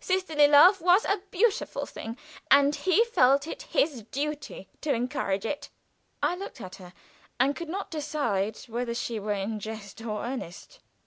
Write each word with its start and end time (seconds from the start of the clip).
Sisterly 0.00 0.46
love 0.46 0.82
was 0.82 1.06
a 1.06 1.22
beautiful 1.30 1.86
thing, 1.86 2.18
and 2.50 2.74
he 2.74 3.06
felt 3.06 3.46
it 3.46 3.62
his 3.62 4.02
duty 4.02 4.68
to 4.82 4.92
encourage 4.92 5.46
it." 5.46 5.70
I 6.22 6.36
looked 6.36 6.60
at 6.60 6.74
her, 6.76 6.92
and 7.40 7.56
could 7.56 7.70
not 7.70 7.90
decide 7.90 8.58
whether 8.66 8.92
she 8.94 9.18
were 9.18 9.32
in 9.32 9.58
jest 9.60 10.02
or 10.02 10.26
earnest. 10.26 10.80